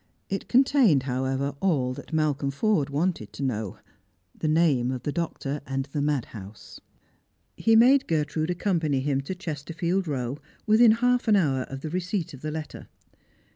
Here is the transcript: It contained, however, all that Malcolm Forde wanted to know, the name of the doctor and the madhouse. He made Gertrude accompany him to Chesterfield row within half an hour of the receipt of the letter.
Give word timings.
It 0.29 0.47
contained, 0.47 1.03
however, 1.03 1.53
all 1.59 1.93
that 1.93 2.11
Malcolm 2.11 2.49
Forde 2.49 2.89
wanted 2.89 3.31
to 3.33 3.43
know, 3.43 3.77
the 4.35 4.47
name 4.47 4.89
of 4.89 5.03
the 5.03 5.11
doctor 5.11 5.61
and 5.67 5.85
the 5.91 6.01
madhouse. 6.01 6.81
He 7.55 7.75
made 7.75 8.07
Gertrude 8.07 8.49
accompany 8.49 9.01
him 9.01 9.21
to 9.21 9.35
Chesterfield 9.35 10.07
row 10.07 10.39
within 10.65 10.93
half 10.93 11.27
an 11.27 11.35
hour 11.35 11.65
of 11.69 11.81
the 11.81 11.89
receipt 11.91 12.33
of 12.33 12.41
the 12.41 12.49
letter. 12.49 12.87